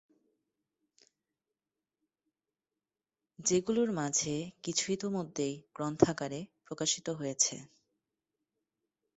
[3.39, 4.33] যেগুলোর মাঝে
[4.63, 7.55] কিছু ইতিমধ্যেই গ্রন্থাকারে প্রকাশিত হয়েছে।